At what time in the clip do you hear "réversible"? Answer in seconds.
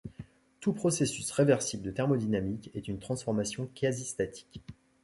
1.29-1.83